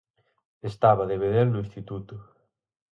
[0.63, 2.15] Estaba de bedel no instituto;